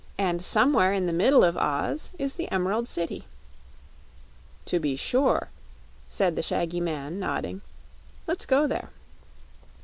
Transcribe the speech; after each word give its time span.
And 0.17 0.43
somewhere 0.43 0.91
in 0.93 1.05
the 1.05 1.13
middle 1.13 1.43
of 1.43 1.55
Oz 1.55 2.11
is 2.17 2.33
the 2.33 2.51
Emerald 2.51 2.87
City." 2.87 3.25
"To 4.65 4.79
be 4.79 4.95
sure," 4.95 5.49
said 6.09 6.35
the 6.35 6.41
shaggy 6.41 6.79
man, 6.79 7.19
nodding. 7.19 7.61
"Let's 8.25 8.47
go 8.47 8.65
there." 8.65 8.89